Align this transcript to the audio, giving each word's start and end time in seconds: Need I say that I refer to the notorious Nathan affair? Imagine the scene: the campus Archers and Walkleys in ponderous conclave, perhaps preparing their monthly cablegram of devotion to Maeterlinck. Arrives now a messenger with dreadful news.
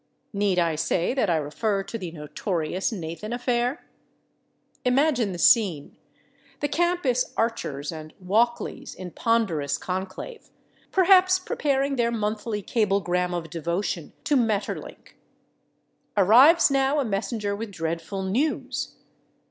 Need 0.33 0.57
I 0.57 0.73
say 0.73 1.13
that 1.13 1.29
I 1.29 1.35
refer 1.35 1.83
to 1.83 1.95
the 1.95 2.09
notorious 2.09 2.91
Nathan 2.91 3.31
affair? 3.31 3.85
Imagine 4.83 5.31
the 5.31 5.37
scene: 5.37 5.95
the 6.59 6.67
campus 6.67 7.31
Archers 7.37 7.91
and 7.91 8.11
Walkleys 8.19 8.95
in 8.95 9.11
ponderous 9.11 9.77
conclave, 9.77 10.49
perhaps 10.91 11.37
preparing 11.37 11.97
their 11.97 12.09
monthly 12.09 12.63
cablegram 12.63 13.35
of 13.35 13.51
devotion 13.51 14.13
to 14.23 14.35
Maeterlinck. 14.35 15.17
Arrives 16.17 16.71
now 16.71 16.99
a 16.99 17.05
messenger 17.05 17.55
with 17.55 17.69
dreadful 17.71 18.23
news. 18.23 18.95